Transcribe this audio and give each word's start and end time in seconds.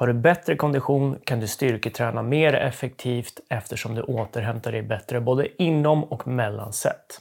Har 0.00 0.06
du 0.06 0.12
bättre 0.12 0.56
kondition 0.56 1.18
kan 1.24 1.40
du 1.40 1.46
styrketräna 1.46 2.22
mer 2.22 2.54
effektivt 2.54 3.40
eftersom 3.50 3.94
du 3.94 4.02
återhämtar 4.02 4.72
dig 4.72 4.82
bättre 4.82 5.20
både 5.20 5.62
inom 5.62 6.04
och 6.04 6.28
mellan 6.28 6.72
set. 6.72 7.20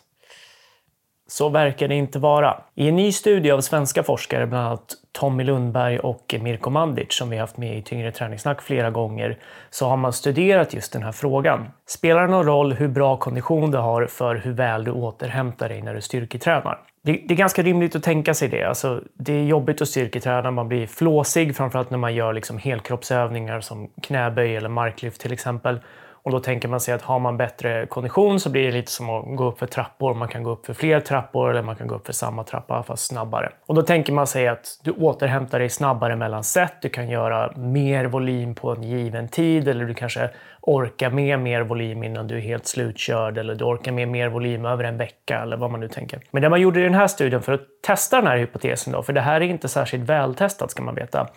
Så 1.28 1.50
verkar 1.50 1.88
det 1.88 1.96
inte 1.96 2.20
vara. 2.20 2.62
I 2.76 2.88
en 2.88 2.96
ny 2.96 3.12
studie 3.12 3.52
av 3.52 3.62
svenska 3.62 4.04
forskare, 4.04 4.48
bland 4.48 4.68
annat 4.68 4.94
Tommy 5.12 5.44
Lundberg 5.44 6.00
och 6.00 6.36
Mirko 6.42 6.70
Mandic, 6.70 7.14
som 7.14 7.30
vi 7.30 7.38
haft 7.38 7.58
med 7.58 7.78
i 7.78 7.82
Tyngre 7.82 8.12
träningssnack 8.12 8.62
flera 8.62 8.92
gånger, 8.92 9.40
så 9.70 9.88
har 9.88 9.98
man 9.98 10.14
studerat 10.14 10.74
just 10.74 10.94
den 10.94 11.04
här 11.04 11.12
frågan. 11.12 11.70
Spelar 11.86 12.22
det 12.22 12.32
någon 12.32 12.46
roll 12.46 12.74
hur 12.74 12.88
bra 12.88 13.18
kondition 13.18 13.72
du 13.72 13.78
har 13.78 14.06
för 14.06 14.36
hur 14.36 14.54
väl 14.54 14.84
du 14.84 14.92
återhämtar 14.92 15.70
dig 15.70 15.82
när 15.82 15.94
du 15.94 16.02
styrketränar? 16.02 16.80
Det, 17.10 17.22
det 17.26 17.34
är 17.34 17.38
ganska 17.38 17.62
rimligt 17.62 17.96
att 17.96 18.04
tänka 18.04 18.34
sig 18.34 18.48
det. 18.48 18.64
Alltså, 18.64 19.04
det 19.14 19.34
är 19.34 19.44
jobbigt 19.44 19.82
att 19.82 19.88
styrketräna, 19.88 20.52
man 20.52 20.68
blir 20.68 20.88
flåsig, 20.88 21.56
framförallt 21.56 21.90
när 21.90 21.98
man 21.98 22.16
gör 22.16 22.34
liksom 22.34 22.58
helkroppsövningar 22.58 23.62
som 23.62 23.90
knäböj 24.02 24.56
eller 24.56 24.70
marklyft 24.70 25.22
till 25.22 25.34
exempel. 25.34 25.80
Och 26.24 26.32
då 26.32 26.40
tänker 26.40 26.68
man 26.68 26.80
sig 26.80 26.94
att 26.94 27.02
har 27.02 27.20
man 27.20 27.38
bättre 27.38 27.86
kondition 27.86 28.40
så 28.40 28.50
blir 28.50 28.64
det 28.64 28.72
lite 28.72 28.92
som 28.92 29.10
att 29.10 29.38
gå 29.38 29.46
upp 29.46 29.60
för 29.60 29.66
trappor. 29.66 30.14
Man 30.14 30.28
kan 30.28 30.44
gå 30.44 30.52
upp 30.52 30.66
för 30.66 30.74
fler 30.74 31.00
trappor 31.00 31.50
eller 31.50 31.62
man 31.62 31.76
kan 31.76 31.88
gå 31.88 31.96
upp 31.96 32.06
för 32.06 32.14
samma 32.14 32.44
trappa 32.44 32.84
fast 32.84 33.08
snabbare. 33.08 33.52
Och 33.66 33.76
då 33.76 33.82
tänker 33.82 34.14
man 34.14 34.28
sig 34.28 34.48
att 34.48 34.80
du 34.84 34.92
återhämtar 34.92 35.60
dig 35.60 35.70
snabbare 35.70 36.16
mellan 36.16 36.44
set. 36.44 36.74
Du 36.82 36.90
kan 36.90 37.10
göra 37.10 37.52
mer 37.58 38.06
volym 38.06 38.56
på 38.56 38.72
en 38.72 38.84
given 38.84 39.28
tid 39.28 39.68
eller 39.68 39.86
du 39.86 39.94
kanske 39.94 40.30
orkar 40.62 41.10
med 41.10 41.40
mer 41.40 41.62
volym 41.62 42.04
innan 42.04 42.28
du 42.28 42.38
är 42.38 42.42
helt 42.42 42.68
slutkörd 42.68 43.38
eller 43.38 43.56
du 43.56 43.64
orkar 43.66 43.92
med 43.92 44.08
mer 44.08 44.30
volym 44.30 44.66
över 44.66 44.84
en 44.84 44.98
vecka 44.98 45.40
eller 45.42 45.58
vad 45.58 45.72
man 45.72 45.80
nu 45.80 45.88
tänker. 45.88 46.20
Men 46.32 46.42
det 46.42 46.50
man 46.50 46.62
gjorde 46.62 46.80
i 46.80 46.84
den 46.84 46.94
här 46.94 47.08
studien 47.08 47.42
för 47.42 47.54
att 47.54 47.62
testa 47.88 48.18
den 48.18 48.28
här 48.28 48.38
hypotesen 48.38 48.94
då, 48.94 49.04
för 49.04 49.14
det 49.14 49.22
här 49.22 49.42
är 49.42 49.46
inte 49.46 49.68
särskilt 49.68 50.04
vältestat 50.04 50.72
ska 50.72 50.84
man 50.84 50.96
veta, 50.96 51.28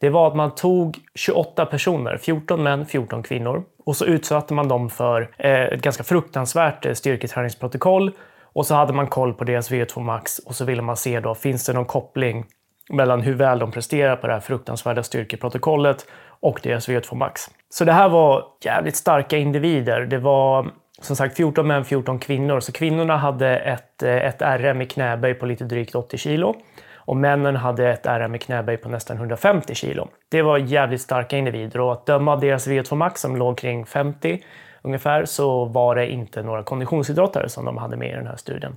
det 0.00 0.10
var 0.10 0.28
att 0.28 0.36
man 0.36 0.54
tog 0.54 0.98
28 1.14 1.66
personer, 1.66 2.16
14 2.16 2.62
män, 2.62 2.86
14 2.86 3.22
kvinnor, 3.22 3.64
och 3.84 3.96
så 3.96 4.04
utsatte 4.04 4.54
man 4.54 4.68
dem 4.68 4.90
för 4.90 5.30
eh, 5.38 5.62
ett 5.62 5.82
ganska 5.82 6.04
fruktansvärt 6.04 6.86
eh, 6.86 6.92
styrketräningsprotokoll. 6.92 8.12
Och 8.52 8.66
så 8.66 8.74
hade 8.74 8.92
man 8.92 9.06
koll 9.06 9.34
på 9.34 9.44
deras 9.44 9.70
VO2 9.70 10.00
max 10.00 10.38
och 10.38 10.54
så 10.54 10.64
ville 10.64 10.82
man 10.82 10.96
se 10.96 11.20
då, 11.20 11.34
finns 11.34 11.66
det 11.66 11.72
någon 11.72 11.84
koppling 11.84 12.44
mellan 12.90 13.20
hur 13.20 13.34
väl 13.34 13.58
de 13.58 13.70
presterar 13.70 14.16
på 14.16 14.26
det 14.26 14.32
här 14.32 14.40
fruktansvärda 14.40 15.02
styrkeprotokollet 15.02 16.06
och 16.40 16.60
deras 16.62 16.88
VO2 16.88 17.14
max. 17.14 17.42
Så 17.68 17.84
det 17.84 17.92
här 17.92 18.08
var 18.08 18.44
jävligt 18.64 18.96
starka 18.96 19.36
individer. 19.36 20.00
Det 20.00 20.18
var 20.18 20.70
som 21.00 21.16
sagt 21.16 21.36
14 21.36 21.66
män, 21.66 21.84
14 21.84 22.18
kvinnor. 22.18 22.60
Så 22.60 22.72
kvinnorna 22.72 23.16
hade 23.16 23.58
ett, 23.58 24.02
eh, 24.02 24.16
ett 24.16 24.42
RM 24.42 24.82
i 24.82 24.86
knäböj 24.86 25.34
på 25.34 25.46
lite 25.46 25.64
drygt 25.64 25.94
80 25.94 26.18
kilo 26.18 26.56
och 27.04 27.16
männen 27.16 27.56
hade 27.56 27.90
ett 27.90 28.06
RM 28.06 28.34
i 28.34 28.38
knäböj 28.38 28.76
på 28.76 28.88
nästan 28.88 29.16
150 29.16 29.74
kilo. 29.74 30.08
Det 30.28 30.42
var 30.42 30.58
jävligt 30.58 31.00
starka 31.00 31.36
individer 31.36 31.80
och 31.80 31.92
att 31.92 32.06
döma 32.06 32.32
av 32.32 32.40
deras 32.40 32.68
VO2 32.68 32.94
max 32.94 33.20
som 33.20 33.36
låg 33.36 33.58
kring 33.58 33.86
50 33.86 34.42
ungefär 34.82 35.24
så 35.24 35.64
var 35.64 35.94
det 35.94 36.10
inte 36.10 36.42
några 36.42 36.62
konditionsidrottare 36.62 37.48
som 37.48 37.64
de 37.64 37.76
hade 37.76 37.96
med 37.96 38.10
i 38.10 38.14
den 38.14 38.26
här 38.26 38.36
studien. 38.36 38.76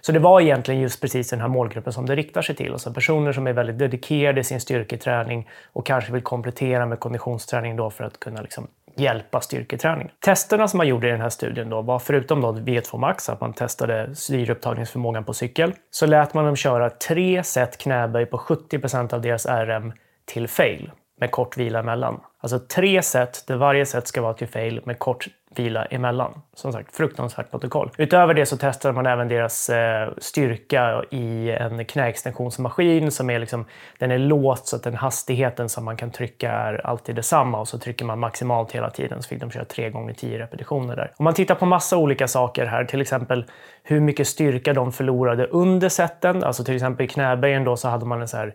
Så 0.00 0.12
det 0.12 0.18
var 0.18 0.40
egentligen 0.40 0.80
just 0.80 1.00
precis 1.00 1.30
den 1.30 1.40
här 1.40 1.48
målgruppen 1.48 1.92
som 1.92 2.06
det 2.06 2.14
riktar 2.16 2.42
sig 2.42 2.54
till. 2.54 2.72
Alltså 2.72 2.92
personer 2.92 3.32
som 3.32 3.46
är 3.46 3.52
väldigt 3.52 3.78
dedikerade 3.78 4.40
i 4.40 4.44
sin 4.44 4.60
styrketräning 4.60 5.48
och 5.72 5.86
kanske 5.86 6.12
vill 6.12 6.22
komplettera 6.22 6.86
med 6.86 7.00
konditionsträning 7.00 7.76
då 7.76 7.90
för 7.90 8.04
att 8.04 8.20
kunna 8.20 8.42
liksom 8.42 8.66
hjälpa 9.00 9.40
styrketräning. 9.40 10.10
Testerna 10.24 10.68
som 10.68 10.78
man 10.78 10.88
gjorde 10.88 11.08
i 11.08 11.10
den 11.10 11.20
här 11.20 11.28
studien 11.28 11.70
då 11.70 11.82
var 11.82 11.98
förutom 11.98 12.40
då 12.40 12.52
V2 12.52 12.98
Max, 12.98 13.28
att 13.28 13.40
man 13.40 13.52
testade 13.52 14.14
syreupptagningsförmågan 14.14 15.24
på 15.24 15.34
cykel, 15.34 15.72
så 15.90 16.06
lät 16.06 16.34
man 16.34 16.44
dem 16.44 16.56
köra 16.56 16.90
tre 16.90 17.42
set 17.42 17.78
knäböj 17.78 18.26
på 18.26 18.38
70% 18.38 19.14
av 19.14 19.20
deras 19.20 19.46
RM 19.46 19.92
till 20.24 20.48
fail 20.48 20.90
med 21.20 21.30
kort 21.30 21.56
vila 21.56 21.78
emellan. 21.78 22.20
Alltså 22.46 22.58
tre 22.58 23.02
set 23.02 23.44
där 23.46 23.56
varje 23.56 23.86
set 23.86 24.08
ska 24.08 24.22
vara 24.22 24.34
till 24.34 24.48
fail 24.48 24.80
med 24.84 24.98
kort 24.98 25.28
vila 25.56 25.84
emellan. 25.84 26.42
Som 26.54 26.72
sagt, 26.72 26.96
fruktansvärt 26.96 27.50
protokoll. 27.50 27.90
Utöver 27.96 28.34
det 28.34 28.46
så 28.46 28.56
testade 28.56 28.94
man 28.94 29.06
även 29.06 29.28
deras 29.28 29.70
eh, 29.70 30.08
styrka 30.18 31.02
i 31.10 31.50
en 31.50 31.84
knäextensionsmaskin 31.84 33.10
som 33.10 33.30
är 33.30 33.38
liksom, 33.38 33.64
den 33.98 34.10
är 34.10 34.18
låst 34.18 34.66
så 34.66 34.76
att 34.76 34.82
den 34.82 34.94
hastigheten 34.94 35.68
som 35.68 35.84
man 35.84 35.96
kan 35.96 36.10
trycka 36.10 36.52
är 36.52 36.86
alltid 36.86 37.14
detsamma 37.16 37.60
och 37.60 37.68
så 37.68 37.78
trycker 37.78 38.04
man 38.04 38.18
maximalt 38.18 38.72
hela 38.72 38.90
tiden 38.90 39.22
så 39.22 39.28
fick 39.28 39.40
de 39.40 39.50
köra 39.50 39.64
3 39.64 39.90
gånger 39.90 40.12
10 40.12 40.38
repetitioner 40.38 40.96
där. 40.96 41.12
Om 41.16 41.24
man 41.24 41.34
tittar 41.34 41.54
på 41.54 41.66
massa 41.66 41.96
olika 41.96 42.28
saker 42.28 42.66
här, 42.66 42.84
till 42.84 43.00
exempel 43.00 43.44
hur 43.82 44.00
mycket 44.00 44.28
styrka 44.28 44.72
de 44.72 44.92
förlorade 44.92 45.46
under 45.46 45.88
seten, 45.88 46.44
alltså 46.44 46.64
till 46.64 46.74
exempel 46.74 47.04
i 47.04 47.08
knäböjen 47.08 47.64
då 47.64 47.76
så 47.76 47.88
hade 47.88 48.06
man 48.06 48.20
en 48.20 48.28
så 48.28 48.36
här 48.36 48.54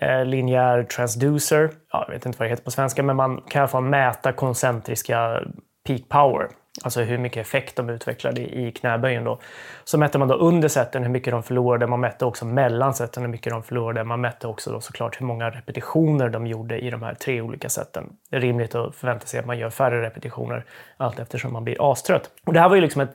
Eh, 0.00 0.24
linjär 0.24 0.82
transducer. 0.82 1.70
Ja, 1.92 2.04
jag 2.06 2.14
vet 2.14 2.26
inte 2.26 2.38
vad 2.38 2.46
det 2.46 2.50
heter 2.50 2.64
på 2.64 2.70
svenska, 2.70 3.02
men 3.02 3.16
man 3.16 3.40
kan 3.48 3.60
i 3.60 3.62
alla 3.62 3.68
fall 3.68 3.82
mäta 3.82 4.32
koncentriska 4.32 5.40
peak 5.86 6.08
power. 6.08 6.48
Alltså 6.82 7.00
hur 7.00 7.18
mycket 7.18 7.46
effekt 7.46 7.76
de 7.76 7.90
utvecklade 7.90 8.40
i 8.40 8.72
knäböjen. 8.72 9.24
Då. 9.24 9.40
Så 9.84 9.98
mätte 9.98 10.18
man 10.18 10.28
då 10.28 10.34
under 10.34 10.68
seten 10.68 11.02
hur 11.02 11.10
mycket 11.10 11.30
de 11.30 11.42
förlorade. 11.42 11.86
Man 11.86 12.00
mätte 12.00 12.24
också 12.24 12.44
mellan 12.44 12.94
seten 12.94 13.22
hur 13.22 13.30
mycket 13.30 13.52
de 13.52 13.62
förlorade. 13.62 14.04
Man 14.04 14.20
mätte 14.20 14.46
också 14.46 14.72
då 14.72 14.80
såklart 14.80 15.20
hur 15.20 15.26
många 15.26 15.50
repetitioner 15.50 16.28
de 16.28 16.46
gjorde 16.46 16.78
i 16.78 16.90
de 16.90 17.02
här 17.02 17.14
tre 17.14 17.40
olika 17.40 17.68
seten. 17.68 18.12
Det 18.30 18.36
är 18.36 18.40
rimligt 18.40 18.74
att 18.74 18.94
förvänta 18.94 19.26
sig 19.26 19.40
att 19.40 19.46
man 19.46 19.58
gör 19.58 19.70
färre 19.70 20.02
repetitioner 20.02 20.64
allt 20.96 21.18
eftersom 21.18 21.52
man 21.52 21.64
blir 21.64 21.92
astrött. 21.92 22.30
Och 22.46 22.52
det 22.52 22.60
här 22.60 22.68
var 22.68 22.76
ju 22.76 22.82
liksom 22.82 23.00
ett, 23.00 23.14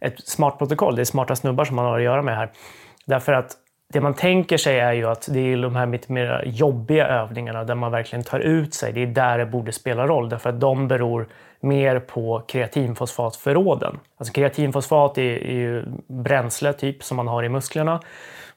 ett 0.00 0.28
smart 0.28 0.58
protokoll. 0.58 0.96
Det 0.96 1.02
är 1.02 1.04
smarta 1.04 1.36
snubbar 1.36 1.64
som 1.64 1.76
man 1.76 1.84
har 1.84 1.98
att 1.98 2.04
göra 2.04 2.22
med 2.22 2.36
här. 2.36 2.50
Därför 3.06 3.32
att 3.32 3.56
det 3.92 4.00
man 4.00 4.14
tänker 4.14 4.56
sig 4.56 4.78
är 4.78 4.92
ju 4.92 5.06
att 5.06 5.28
det 5.32 5.52
är 5.52 5.56
de 5.56 5.76
här 5.76 5.86
lite 5.86 6.12
mer 6.12 6.42
jobbiga 6.46 7.06
övningarna 7.06 7.64
där 7.64 7.74
man 7.74 7.92
verkligen 7.92 8.24
tar 8.24 8.40
ut 8.40 8.74
sig. 8.74 8.92
Det 8.92 9.02
är 9.02 9.06
där 9.06 9.38
det 9.38 9.46
borde 9.46 9.72
spela 9.72 10.06
roll 10.06 10.28
därför 10.28 10.50
att 10.50 10.60
de 10.60 10.88
beror 10.88 11.26
mer 11.60 12.00
på 12.00 12.42
kreatinfosfatförråden. 12.48 13.98
Alltså 14.16 14.32
kreatinfosfat 14.32 15.18
är, 15.18 15.22
är 15.22 15.54
ju 15.54 15.84
bränsle 16.06 16.72
typ 16.72 17.02
som 17.02 17.16
man 17.16 17.28
har 17.28 17.42
i 17.42 17.48
musklerna. 17.48 18.00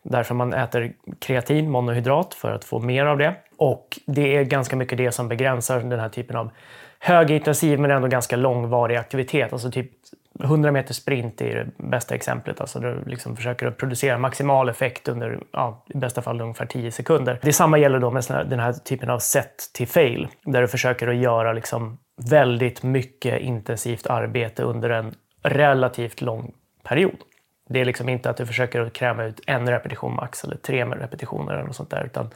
Därför 0.03 0.35
man 0.35 0.53
äter 0.53 0.94
kreatin, 1.19 1.71
monohydrat, 1.71 2.33
för 2.33 2.51
att 2.51 2.63
få 2.63 2.79
mer 2.79 3.05
av 3.05 3.17
det. 3.17 3.35
Och 3.57 4.00
det 4.05 4.38
är 4.38 4.44
ganska 4.44 4.75
mycket 4.75 4.97
det 4.97 5.11
som 5.11 5.27
begränsar 5.27 5.79
den 5.79 6.00
här 6.00 6.09
typen 6.09 6.35
av 6.35 6.50
högintensiv 7.00 7.79
men 7.79 7.91
ändå 7.91 8.07
ganska 8.07 8.35
långvarig 8.35 8.95
aktivitet. 8.95 9.53
Alltså 9.53 9.71
typ 9.71 9.91
100 10.44 10.71
meter 10.71 10.94
sprint 10.94 11.41
är 11.41 11.55
det 11.55 11.89
bästa 11.89 12.16
exemplet. 12.16 12.61
Alltså 12.61 12.79
du 12.79 13.03
liksom 13.05 13.35
försöker 13.35 13.67
att 13.67 13.77
producera 13.77 14.17
maximal 14.17 14.69
effekt 14.69 15.07
under 15.07 15.39
ja, 15.51 15.85
i 15.89 15.97
bästa 15.97 16.21
fall 16.21 16.41
ungefär 16.41 16.66
10 16.66 16.91
sekunder. 16.91 17.39
Detsamma 17.41 17.77
gäller 17.77 17.99
då 17.99 18.11
med 18.11 18.23
den 18.49 18.59
här 18.59 18.73
typen 18.73 19.09
av 19.09 19.19
set 19.19 19.55
till 19.73 19.88
fail 19.88 20.27
där 20.44 20.61
du 20.61 20.67
försöker 20.67 21.07
att 21.07 21.16
göra 21.16 21.53
liksom 21.53 21.97
väldigt 22.29 22.83
mycket 22.83 23.41
intensivt 23.41 24.07
arbete 24.07 24.63
under 24.63 24.89
en 24.89 25.13
relativt 25.44 26.21
lång 26.21 26.53
period. 26.83 27.17
Det 27.69 27.81
är 27.81 27.85
liksom 27.85 28.09
inte 28.09 28.29
att 28.29 28.38
du 28.38 28.45
försöker 28.45 28.81
att 28.81 28.94
kräva 28.94 29.25
ut 29.25 29.41
en 29.47 29.69
repetition 29.69 30.15
max 30.15 30.44
eller 30.44 30.55
tre 30.55 30.85
repetitioner 30.85 31.53
eller 31.53 31.63
något 31.63 31.75
sånt 31.75 31.89
där, 31.89 32.05
utan 32.05 32.29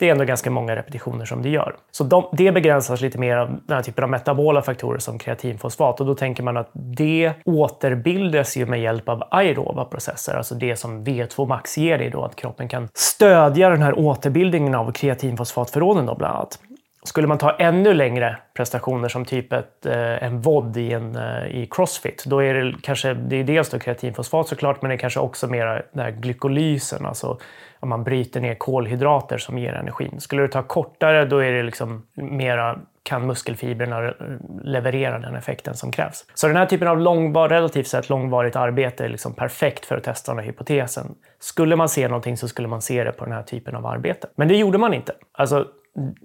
det 0.00 0.08
är 0.08 0.12
ändå 0.12 0.24
ganska 0.24 0.50
många 0.50 0.76
repetitioner 0.76 1.24
som 1.24 1.42
det 1.42 1.48
gör. 1.48 1.76
Så 1.90 2.04
de, 2.04 2.24
det 2.32 2.52
begränsas 2.52 3.00
lite 3.00 3.18
mer 3.18 3.36
av 3.36 3.48
den 3.48 3.76
här 3.76 3.82
typen 3.82 4.04
av 4.04 4.10
metabola 4.10 4.62
faktorer 4.62 4.98
som 4.98 5.18
kreatinfosfat 5.18 6.00
och 6.00 6.06
då 6.06 6.14
tänker 6.14 6.42
man 6.42 6.56
att 6.56 6.70
det 6.72 7.32
återbildas 7.44 8.56
ju 8.56 8.66
med 8.66 8.80
hjälp 8.80 9.08
av 9.08 9.22
aeroba 9.30 9.84
processer, 9.84 10.34
alltså 10.34 10.54
det 10.54 10.76
som 10.76 11.04
V2 11.04 11.46
Max 11.46 11.78
ger 11.78 11.98
dig 11.98 12.10
då, 12.10 12.22
att 12.24 12.36
kroppen 12.36 12.68
kan 12.68 12.88
stödja 12.94 13.70
den 13.70 13.82
här 13.82 13.98
återbildningen 13.98 14.74
av 14.74 14.92
kreatinfosfatförråden 14.92 16.06
då 16.06 16.14
bland 16.14 16.36
annat. 16.36 16.58
Skulle 17.02 17.26
man 17.26 17.38
ta 17.38 17.50
ännu 17.50 17.94
längre 17.94 18.36
prestationer 18.54 19.08
som 19.08 19.24
typ 19.24 19.52
ett, 19.52 19.86
eh, 19.86 20.22
en 20.22 20.40
VOD 20.40 20.76
i, 20.76 20.92
en, 20.92 21.16
eh, 21.16 21.46
i 21.46 21.68
Crossfit, 21.70 22.24
då 22.26 22.42
är 22.42 22.54
det 22.54 22.74
kanske, 22.82 23.14
det 23.14 23.36
är 23.36 23.44
dels 23.44 23.70
då 23.70 23.78
kreatinfosfat 23.78 24.48
såklart, 24.48 24.82
men 24.82 24.88
det 24.88 24.94
är 24.94 24.98
kanske 24.98 25.20
också 25.20 25.46
mer 25.46 25.86
den 25.92 26.04
här 26.04 26.10
glykolysen, 26.10 27.06
alltså 27.06 27.38
om 27.80 27.88
man 27.88 28.04
bryter 28.04 28.40
ner 28.40 28.54
kolhydrater 28.54 29.38
som 29.38 29.58
ger 29.58 29.72
energin. 29.72 30.20
Skulle 30.20 30.42
du 30.42 30.48
ta 30.48 30.62
kortare, 30.62 31.24
då 31.24 31.38
är 31.38 31.52
det 31.52 31.62
liksom 31.62 32.06
mera 32.14 32.78
kan 33.02 33.26
muskelfibrerna 33.26 34.08
eh, 34.08 34.14
leverera 34.62 35.18
den 35.18 35.36
effekten 35.36 35.74
som 35.74 35.92
krävs. 35.92 36.24
Så 36.34 36.46
den 36.46 36.56
här 36.56 36.66
typen 36.66 36.88
av 36.88 37.00
långvar, 37.00 37.48
relativt 37.48 37.86
sett 37.86 38.08
långvarigt 38.08 38.56
arbete 38.56 39.04
är 39.04 39.08
liksom 39.08 39.34
perfekt 39.34 39.86
för 39.86 39.96
att 39.96 40.04
testa 40.04 40.32
den 40.32 40.38
här 40.38 40.46
hypotesen. 40.46 41.14
Skulle 41.38 41.76
man 41.76 41.88
se 41.88 42.08
någonting 42.08 42.36
så 42.36 42.48
skulle 42.48 42.68
man 42.68 42.82
se 42.82 43.04
det 43.04 43.12
på 43.12 43.24
den 43.24 43.34
här 43.34 43.42
typen 43.42 43.74
av 43.74 43.86
arbete. 43.86 44.28
Men 44.34 44.48
det 44.48 44.56
gjorde 44.56 44.78
man 44.78 44.94
inte. 44.94 45.12
Alltså, 45.32 45.66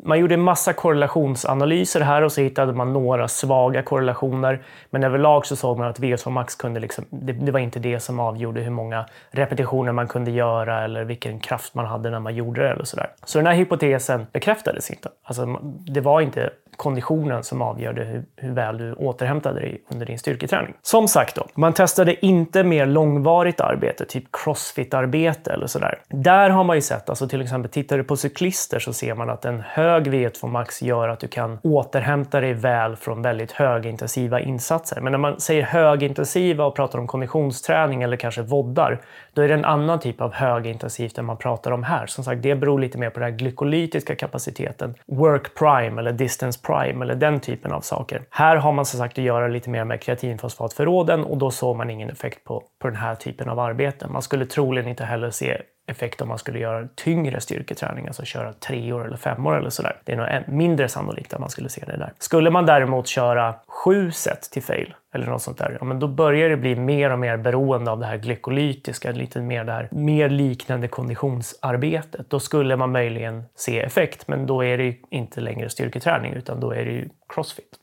man 0.03 0.19
gjorde 0.19 0.33
en 0.33 0.41
massa 0.41 0.73
korrelationsanalyser 0.73 2.01
här 2.01 2.21
och 2.21 2.31
så 2.31 2.41
hittade 2.41 2.73
man 2.73 2.93
några 2.93 3.27
svaga 3.27 3.83
korrelationer. 3.83 4.63
Men 4.89 5.03
överlag 5.03 5.45
så 5.45 5.55
såg 5.55 5.77
man 5.77 5.87
att 5.87 5.99
VO2 5.99 6.29
max 6.29 6.55
kunde 6.55 6.79
liksom, 6.79 7.05
det, 7.09 7.33
det, 7.33 7.51
var 7.51 7.59
inte 7.59 7.79
det 7.79 7.99
som 7.99 8.19
avgjorde 8.19 8.61
hur 8.61 8.71
många 8.71 9.05
repetitioner 9.31 9.91
man 9.91 10.07
kunde 10.07 10.31
göra 10.31 10.83
eller 10.83 11.03
vilken 11.03 11.39
kraft 11.39 11.73
man 11.73 11.85
hade 11.85 12.09
när 12.09 12.19
man 12.19 12.35
gjorde 12.35 12.61
det 12.61 12.69
eller 12.69 12.83
sådär. 12.83 13.09
Så 13.23 13.37
den 13.37 13.47
här 13.47 13.53
hypotesen 13.53 14.27
bekräftades 14.31 14.89
inte. 14.91 15.09
Alltså, 15.23 15.59
det 15.87 16.01
var 16.01 16.21
inte 16.21 16.49
konditionen 16.75 17.43
som 17.43 17.61
avgjorde 17.61 18.03
hur, 18.03 18.25
hur 18.35 18.51
väl 18.51 18.77
du 18.77 18.93
återhämtade 18.93 19.59
dig 19.59 19.81
under 19.91 20.05
din 20.05 20.19
styrketräning. 20.19 20.73
Som 20.81 21.07
sagt 21.07 21.35
då, 21.35 21.47
man 21.55 21.73
testade 21.73 22.25
inte 22.25 22.63
mer 22.63 22.85
långvarigt 22.85 23.61
arbete, 23.61 24.05
typ 24.05 24.23
crossfit-arbete 24.31 25.53
eller 25.53 25.67
sådär. 25.67 25.99
Där 26.09 26.49
har 26.49 26.63
man 26.63 26.75
ju 26.75 26.81
sett, 26.81 27.09
alltså 27.09 27.27
till 27.27 27.41
exempel 27.41 27.71
tittar 27.71 27.97
du 27.97 28.03
på 28.03 28.17
cyklister 28.17 28.79
så 28.79 28.93
ser 28.93 29.15
man 29.15 29.29
att 29.29 29.45
en 29.45 29.54
en 29.55 29.61
hög 29.61 30.07
V2 30.07 30.47
max 30.47 30.81
gör 30.81 31.09
att 31.09 31.19
du 31.19 31.27
kan 31.27 31.59
återhämta 31.63 32.41
dig 32.41 32.53
väl 32.53 32.95
från 32.95 33.21
väldigt 33.21 33.51
högintensiva 33.51 34.39
insatser. 34.39 35.01
Men 35.01 35.11
när 35.11 35.19
man 35.19 35.39
säger 35.39 35.63
högintensiva 35.63 36.65
och 36.65 36.75
pratar 36.75 36.99
om 36.99 37.07
konditionsträning 37.07 38.03
eller 38.03 38.17
kanske 38.17 38.41
voddar, 38.41 39.01
då 39.33 39.41
är 39.41 39.47
det 39.47 39.53
en 39.53 39.65
annan 39.65 39.99
typ 39.99 40.21
av 40.21 40.33
högintensivt 40.33 41.17
än 41.17 41.25
man 41.25 41.37
pratar 41.37 41.71
om 41.71 41.83
här. 41.83 42.05
Som 42.05 42.23
sagt, 42.23 42.41
det 42.41 42.55
beror 42.55 42.79
lite 42.79 42.97
mer 42.97 43.09
på 43.09 43.19
den 43.19 43.31
här 43.31 43.37
glykolytiska 43.37 44.15
kapaciteten. 44.15 44.95
Work 45.07 45.55
prime 45.55 46.01
eller 46.01 46.11
distance 46.11 46.59
prime 46.63 47.05
eller 47.05 47.15
den 47.15 47.39
typen 47.39 47.71
av 47.71 47.81
saker. 47.81 48.21
Här 48.29 48.55
har 48.55 48.71
man 48.71 48.85
som 48.85 48.99
sagt 48.99 49.17
att 49.17 49.23
göra 49.23 49.47
lite 49.47 49.69
mer 49.69 49.83
med 49.83 50.01
kreatinfosfatförråden 50.01 51.23
och 51.23 51.37
då 51.37 51.51
såg 51.51 51.75
man 51.75 51.89
ingen 51.89 52.09
effekt 52.09 52.43
på, 52.43 52.63
på 52.81 52.87
den 52.87 52.97
här 52.97 53.15
typen 53.15 53.49
av 53.49 53.59
arbete. 53.59 54.07
Man 54.07 54.21
skulle 54.21 54.45
troligen 54.45 54.89
inte 54.89 55.03
heller 55.03 55.29
se 55.29 55.61
effekt 55.87 56.21
om 56.21 56.27
man 56.27 56.37
skulle 56.37 56.59
göra 56.59 56.87
tyngre 56.95 57.41
styrketräning, 57.41 58.07
alltså 58.07 58.23
köra 58.25 58.53
tre 58.53 58.93
år 58.93 59.05
eller 59.05 59.17
fem 59.17 59.47
år 59.47 59.57
eller 59.57 59.69
sådär. 59.69 59.97
Det 60.03 60.11
är 60.11 60.17
nog 60.17 60.55
mindre 60.55 60.87
sannolikt 60.87 61.33
att 61.33 61.39
man 61.39 61.49
skulle 61.49 61.69
se 61.69 61.83
det 61.85 61.97
där. 61.97 62.13
Skulle 62.19 62.49
man 62.49 62.65
däremot 62.65 63.07
köra 63.07 63.55
sju 63.67 64.11
set 64.11 64.41
till 64.41 64.63
fail 64.63 64.93
eller 65.13 65.27
något 65.27 65.41
sånt 65.41 65.57
där, 65.57 65.77
ja, 65.79 65.85
men 65.85 65.99
då 65.99 66.07
börjar 66.07 66.49
det 66.49 66.57
bli 66.57 66.75
mer 66.75 67.11
och 67.11 67.19
mer 67.19 67.37
beroende 67.37 67.91
av 67.91 67.99
det 67.99 68.05
här 68.05 68.17
glykolytiska, 68.17 69.11
lite 69.11 69.41
mer 69.41 69.63
det 69.63 69.71
här 69.71 69.87
mer 69.91 70.29
liknande 70.29 70.87
konditionsarbetet. 70.87 72.29
Då 72.29 72.39
skulle 72.39 72.75
man 72.75 72.91
möjligen 72.91 73.43
se 73.55 73.81
effekt, 73.81 74.27
men 74.27 74.45
då 74.45 74.63
är 74.63 74.77
det 74.77 74.83
ju 74.83 74.95
inte 75.09 75.41
längre 75.41 75.69
styrketräning 75.69 76.33
utan 76.33 76.59
då 76.59 76.71
är 76.71 76.85
det 76.85 76.91
ju 76.91 77.09
crossfit 77.29 77.79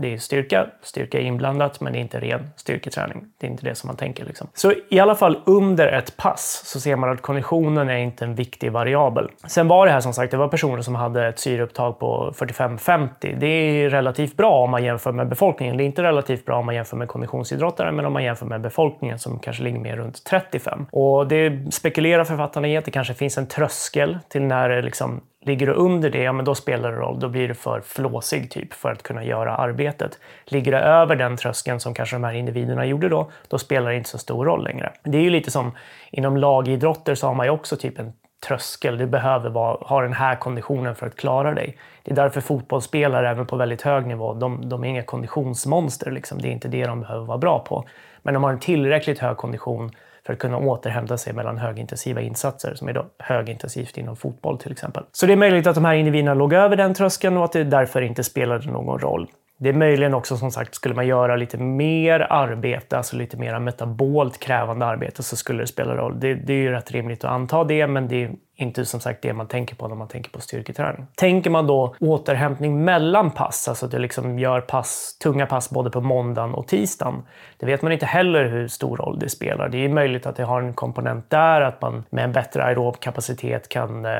det 0.00 0.14
är 0.14 0.18
styrka, 0.18 0.66
styrka 0.82 1.18
är 1.18 1.22
inblandat, 1.22 1.80
men 1.80 1.92
det 1.92 1.98
är 1.98 2.00
inte 2.00 2.20
ren 2.20 2.50
styrketräning. 2.56 3.24
Det 3.38 3.46
är 3.46 3.50
inte 3.50 3.64
det 3.64 3.74
som 3.74 3.86
man 3.88 3.96
tänker. 3.96 4.24
Liksom. 4.24 4.46
Så 4.54 4.72
i 4.88 5.00
alla 5.00 5.14
fall 5.14 5.40
under 5.46 5.86
ett 5.88 6.16
pass 6.16 6.62
så 6.64 6.80
ser 6.80 6.96
man 6.96 7.10
att 7.10 7.22
konditionen 7.22 7.88
är 7.88 7.96
inte 7.96 8.24
en 8.24 8.34
viktig 8.34 8.72
variabel. 8.72 9.30
Sen 9.46 9.68
var 9.68 9.86
det 9.86 9.92
här 9.92 10.00
som 10.00 10.12
sagt, 10.12 10.30
det 10.30 10.36
var 10.36 10.48
personer 10.48 10.82
som 10.82 10.94
hade 10.94 11.26
ett 11.26 11.38
syreupptag 11.38 11.98
på 11.98 12.32
45-50. 12.36 13.36
Det 13.40 13.46
är 13.46 13.90
relativt 13.90 14.36
bra 14.36 14.64
om 14.64 14.70
man 14.70 14.84
jämför 14.84 15.12
med 15.12 15.28
befolkningen. 15.28 15.76
Det 15.76 15.82
är 15.82 15.86
inte 15.86 16.02
relativt 16.02 16.44
bra 16.44 16.58
om 16.58 16.66
man 16.66 16.74
jämför 16.74 16.96
med 16.96 17.08
konditionsidrottare, 17.08 17.92
men 17.92 18.04
om 18.04 18.12
man 18.12 18.24
jämför 18.24 18.46
med 18.46 18.60
befolkningen 18.60 19.18
som 19.18 19.38
kanske 19.38 19.62
ligger 19.62 19.78
mer 19.78 19.96
runt 19.96 20.24
35. 20.24 20.86
Och 20.92 21.28
det 21.28 21.74
spekulerar 21.74 22.24
författarna 22.24 22.68
i 22.68 22.76
att 22.76 22.84
det 22.84 22.90
kanske 22.90 23.14
finns 23.14 23.38
en 23.38 23.46
tröskel 23.46 24.18
till 24.28 24.42
när 24.42 24.68
det 24.68 24.82
liksom 24.82 25.20
Ligger 25.44 25.66
du 25.66 25.72
under 25.72 26.10
det, 26.10 26.22
ja 26.22 26.32
men 26.32 26.44
då 26.44 26.54
spelar 26.54 26.92
det 26.92 26.98
roll. 26.98 27.20
Då 27.20 27.28
blir 27.28 27.48
du 27.48 27.54
för 27.54 27.80
flåsig 27.80 28.50
typ 28.50 28.72
för 28.72 28.92
att 28.92 29.02
kunna 29.02 29.24
göra 29.24 29.56
arbetet. 29.56 30.18
Ligger 30.44 30.72
du 30.72 30.78
över 30.78 31.16
den 31.16 31.36
tröskeln 31.36 31.80
som 31.80 31.94
kanske 31.94 32.16
de 32.16 32.24
här 32.24 32.32
individerna 32.32 32.86
gjorde 32.86 33.08
då, 33.08 33.30
då 33.48 33.58
spelar 33.58 33.90
det 33.90 33.96
inte 33.96 34.08
så 34.08 34.18
stor 34.18 34.44
roll 34.44 34.64
längre. 34.64 34.92
Det 35.02 35.18
är 35.18 35.22
ju 35.22 35.30
lite 35.30 35.50
som 35.50 35.72
inom 36.10 36.36
lagidrotter 36.36 37.14
så 37.14 37.26
har 37.26 37.34
man 37.34 37.46
ju 37.46 37.50
också 37.50 37.76
typ 37.76 37.98
en 37.98 38.12
tröskel. 38.46 38.98
Du 38.98 39.06
behöver 39.06 39.50
vara, 39.50 39.76
ha 39.80 40.02
den 40.02 40.12
här 40.12 40.36
konditionen 40.36 40.94
för 40.94 41.06
att 41.06 41.16
klara 41.16 41.54
dig. 41.54 41.76
Det 42.02 42.10
är 42.10 42.16
därför 42.16 42.40
fotbollsspelare, 42.40 43.30
även 43.30 43.46
på 43.46 43.56
väldigt 43.56 43.82
hög 43.82 44.06
nivå, 44.06 44.34
de, 44.34 44.68
de 44.68 44.84
är 44.84 44.88
inga 44.88 45.02
konditionsmonster. 45.02 46.10
Liksom. 46.10 46.42
Det 46.42 46.48
är 46.48 46.52
inte 46.52 46.68
det 46.68 46.86
de 46.86 47.00
behöver 47.00 47.26
vara 47.26 47.38
bra 47.38 47.58
på. 47.58 47.84
Men 48.22 48.34
de 48.34 48.44
har 48.44 48.50
en 48.50 48.58
tillräckligt 48.58 49.18
hög 49.18 49.36
kondition 49.36 49.90
för 50.30 50.34
att 50.34 50.38
kunna 50.38 50.58
återhämta 50.58 51.18
sig 51.18 51.32
mellan 51.32 51.58
högintensiva 51.58 52.20
insatser, 52.20 52.74
som 52.74 52.88
är 52.88 52.92
då 52.92 53.06
högintensivt 53.18 53.98
inom 53.98 54.16
fotboll 54.16 54.58
till 54.58 54.72
exempel. 54.72 55.04
Så 55.12 55.26
det 55.26 55.32
är 55.32 55.36
möjligt 55.36 55.66
att 55.66 55.74
de 55.74 55.84
här 55.84 55.94
individerna 55.94 56.34
låg 56.34 56.52
över 56.52 56.76
den 56.76 56.94
tröskeln 56.94 57.36
och 57.36 57.44
att 57.44 57.52
det 57.52 57.64
därför 57.64 58.02
inte 58.02 58.24
spelade 58.24 58.70
någon 58.70 58.98
roll. 58.98 59.30
Det 59.58 59.68
är 59.68 59.72
möjligen 59.72 60.14
också 60.14 60.36
som 60.36 60.50
sagt, 60.50 60.74
skulle 60.74 60.94
man 60.94 61.06
göra 61.06 61.36
lite 61.36 61.58
mer 61.58 62.20
arbete, 62.20 62.96
alltså 62.96 63.16
lite 63.16 63.36
mer 63.36 63.58
metabolt 63.58 64.38
krävande 64.38 64.86
arbete, 64.86 65.22
så 65.22 65.36
skulle 65.36 65.62
det 65.62 65.66
spela 65.66 65.96
roll. 65.96 66.20
Det, 66.20 66.34
det 66.34 66.52
är 66.52 66.56
ju 66.56 66.70
rätt 66.70 66.90
rimligt 66.90 67.24
att 67.24 67.30
anta 67.30 67.64
det, 67.64 67.86
men 67.86 68.08
det 68.08 68.24
är 68.24 68.30
inte 68.60 68.84
som 68.84 69.00
sagt 69.00 69.22
det 69.22 69.32
man 69.32 69.46
tänker 69.46 69.76
på 69.76 69.88
när 69.88 69.94
man 69.94 70.08
tänker 70.08 70.30
på 70.30 70.40
styrketräning. 70.40 71.06
Tänker 71.14 71.50
man 71.50 71.66
då 71.66 71.94
återhämtning 72.00 72.84
mellan 72.84 73.30
pass, 73.30 73.68
alltså 73.68 73.86
att 73.86 73.92
du 73.92 73.98
liksom 73.98 74.38
gör 74.38 74.60
pass, 74.60 75.16
tunga 75.22 75.46
pass 75.46 75.70
både 75.70 75.90
på 75.90 76.00
måndagen 76.00 76.54
och 76.54 76.66
tisdagen. 76.66 77.22
Det 77.58 77.66
vet 77.66 77.82
man 77.82 77.92
inte 77.92 78.06
heller 78.06 78.44
hur 78.44 78.68
stor 78.68 78.96
roll 78.96 79.18
det 79.18 79.28
spelar. 79.28 79.68
Det 79.68 79.84
är 79.84 79.88
möjligt 79.88 80.26
att 80.26 80.36
det 80.36 80.44
har 80.44 80.62
en 80.62 80.74
komponent 80.74 81.30
där, 81.30 81.60
att 81.60 81.82
man 81.82 82.04
med 82.10 82.24
en 82.24 82.32
bättre 82.32 82.64
aerob 82.64 83.00
kapacitet 83.00 83.68
kan 83.68 84.04
eh, 84.04 84.10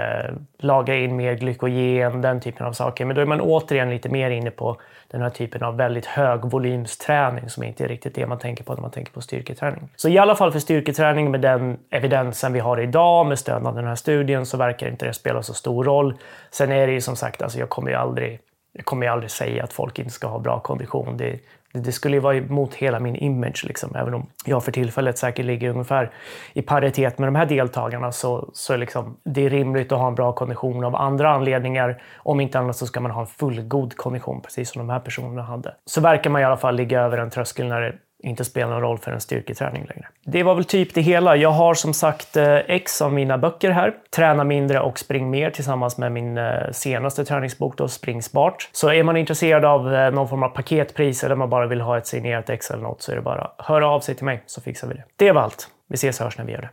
lagra 0.58 0.96
in 0.96 1.16
mer 1.16 1.34
glykogen, 1.34 2.20
den 2.20 2.40
typen 2.40 2.66
av 2.66 2.72
saker. 2.72 3.04
Men 3.04 3.16
då 3.16 3.22
är 3.22 3.26
man 3.26 3.40
återigen 3.40 3.90
lite 3.90 4.08
mer 4.08 4.31
inne 4.31 4.50
på 4.50 4.76
den 5.10 5.22
här 5.22 5.31
typen 5.31 5.62
av 5.62 5.76
väldigt 5.76 6.06
hög 6.06 6.44
volymsträning 6.44 7.50
som 7.50 7.62
inte 7.62 7.84
är 7.84 7.88
riktigt 7.88 8.14
det 8.14 8.26
man 8.26 8.38
tänker 8.38 8.64
på 8.64 8.75
när 8.75 8.81
man 8.81 8.90
tänker 8.90 9.12
på 9.12 9.20
styrketräning. 9.20 9.88
Så 9.96 10.08
i 10.08 10.19
alla 10.19 10.34
fall 10.34 10.52
för 10.52 10.58
styrketräning 10.58 11.31
med 11.31 11.40
den 11.40 11.78
evidensen 11.90 12.52
vi 12.52 12.60
har 12.60 12.81
idag 12.81 13.26
med 13.26 13.38
stöd 13.38 13.66
av 13.66 13.75
den 13.75 13.87
här 13.87 13.94
studien 13.94 14.29
så 14.46 14.56
verkar 14.56 14.88
inte 14.88 15.06
det 15.06 15.12
spela 15.12 15.42
så 15.42 15.54
stor 15.54 15.84
roll. 15.84 16.14
Sen 16.50 16.72
är 16.72 16.86
det 16.86 16.92
ju 16.92 17.00
som 17.00 17.16
sagt, 17.16 17.42
alltså 17.42 17.58
jag 17.58 17.68
kommer 17.68 17.90
ju 17.90 17.96
aldrig 17.96 18.40
jag 18.72 18.84
kommer 18.84 19.06
ju 19.06 19.12
aldrig 19.12 19.30
säga 19.30 19.64
att 19.64 19.72
folk 19.72 19.98
inte 19.98 20.10
ska 20.10 20.26
ha 20.26 20.38
bra 20.38 20.60
kondition. 20.60 21.16
Det, 21.16 21.38
det 21.72 21.92
skulle 21.92 22.16
ju 22.16 22.20
vara 22.20 22.36
emot 22.36 22.74
hela 22.74 23.00
min 23.00 23.16
image, 23.16 23.64
liksom. 23.66 23.96
även 23.96 24.14
om 24.14 24.26
jag 24.44 24.64
för 24.64 24.72
tillfället 24.72 25.18
säkert 25.18 25.44
ligger 25.44 25.70
ungefär 25.70 26.10
i 26.52 26.62
paritet 26.62 27.18
med 27.18 27.28
de 27.28 27.34
här 27.34 27.46
deltagarna 27.46 28.12
så, 28.12 28.50
så 28.52 28.76
liksom, 28.76 29.16
det 29.24 29.46
är 29.46 29.50
rimligt 29.50 29.92
att 29.92 29.98
ha 29.98 30.08
en 30.08 30.14
bra 30.14 30.32
kondition 30.32 30.84
av 30.84 30.96
andra 30.96 31.30
anledningar. 31.30 32.02
Om 32.16 32.40
inte 32.40 32.58
annat 32.58 32.76
så 32.76 32.86
ska 32.86 33.00
man 33.00 33.10
ha 33.10 33.20
en 33.20 33.26
fullgod 33.26 33.96
kondition, 33.96 34.40
precis 34.40 34.70
som 34.70 34.86
de 34.86 34.92
här 34.92 35.00
personerna 35.00 35.42
hade. 35.42 35.74
Så 35.86 36.00
verkar 36.00 36.30
man 36.30 36.42
i 36.42 36.44
alla 36.44 36.56
fall 36.56 36.74
ligga 36.74 37.00
över 37.00 37.18
en 37.18 37.30
tröskel 37.30 37.66
när 37.66 37.80
det 37.80 37.94
inte 38.22 38.44
spelar 38.44 38.70
någon 38.70 38.81
roll 38.81 38.99
för 38.99 39.12
en 39.12 39.20
styrketräning 39.20 39.84
längre. 39.88 40.08
Det 40.25 40.43
var 40.43 40.55
väl 40.55 40.64
typ 40.64 40.94
det 40.94 41.00
hela. 41.00 41.37
Jag 41.37 41.50
har 41.50 41.75
som 41.75 41.94
sagt 41.94 42.37
eh, 42.37 42.55
X 42.55 43.02
av 43.02 43.12
mina 43.12 43.38
böcker 43.38 43.70
här. 43.70 43.94
Träna 44.17 44.44
mindre 44.44 44.81
och 44.81 44.99
spring 44.99 45.31
mer 45.31 45.50
tillsammans 45.50 45.99
med 45.99 46.12
min 46.12 46.38
eh, 46.38 46.70
senaste 46.72 47.25
träningsbok 47.25 47.76
då, 47.76 47.88
Spring 47.88 48.22
Smart. 48.22 48.69
Så 48.72 48.88
är 48.88 49.02
man 49.02 49.17
intresserad 49.17 49.64
av 49.64 49.94
eh, 49.94 50.11
någon 50.12 50.28
form 50.28 50.43
av 50.43 50.49
paketpris 50.49 51.25
eller 51.25 51.37
man 51.37 51.50
bara 51.50 51.67
vill 51.67 51.81
ha 51.81 51.99
ett 51.99 52.06
signerat 52.06 52.50
X 52.50 52.70
eller 52.70 52.82
något 52.82 53.02
så 53.02 53.12
är 53.12 53.17
det 53.17 53.22
bara 53.22 53.40
att 53.40 53.67
höra 53.67 53.88
av 53.88 54.00
sig 54.00 54.14
till 54.14 54.25
mig 54.25 54.43
så 54.46 54.61
fixar 54.61 54.88
vi 54.88 54.94
det. 54.94 55.05
Det 55.16 55.32
var 55.32 55.43
allt. 55.43 55.69
Vi 55.88 55.94
ses 55.94 56.20
och 56.20 56.25
hörs 56.25 56.38
när 56.38 56.44
vi 56.44 56.52
gör 56.52 56.61
det. 56.61 56.70